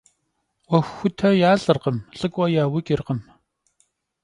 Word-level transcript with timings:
'Uexuxute 0.69 1.29
yalh'ırkhım, 1.41 1.97
lh'ık'ue 2.17 2.47
yauç'ırkhım. 2.55 3.19